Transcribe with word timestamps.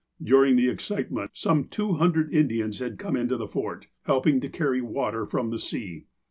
During 0.23 0.55
the 0.55 0.67
excitement, 0.67 1.29
some 1.35 1.65
two 1.65 1.93
hundred 1.93 2.33
Indians 2.33 2.79
had 2.79 2.97
come 2.97 3.15
into 3.15 3.37
the 3.37 3.45
Fort, 3.47 3.85
helping 4.05 4.39
to 4.41 4.49
carry 4.49 4.81
water 4.81 5.27
from 5.27 5.51
the 5.51 5.59
sea. 5.59 6.05